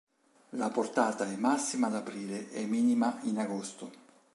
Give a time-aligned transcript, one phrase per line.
[0.55, 3.91] La portata è massima ad aprile e minima in agosto.